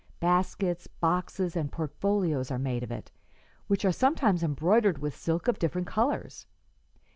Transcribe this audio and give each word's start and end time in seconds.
Baskets, 0.19 0.87
boxes 0.87 1.55
and 1.55 1.71
portfolios 1.71 2.49
are 2.49 2.57
made 2.57 2.81
of 2.81 2.89
it, 2.89 3.11
which 3.67 3.85
are 3.85 3.91
sometimes 3.91 4.41
embroidered 4.41 4.97
with 4.97 5.15
silk 5.15 5.47
of 5.47 5.59
different 5.59 5.85
colors. 5.85 6.47